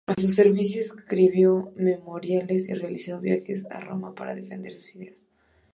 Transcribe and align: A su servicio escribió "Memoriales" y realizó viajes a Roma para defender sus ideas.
A 0.07 0.19
su 0.19 0.31
servicio 0.31 0.81
escribió 0.81 1.73
"Memoriales" 1.75 2.67
y 2.67 2.73
realizó 2.73 3.19
viajes 3.19 3.67
a 3.69 3.81
Roma 3.81 4.15
para 4.15 4.33
defender 4.33 4.71
sus 4.71 4.95
ideas. 4.95 5.23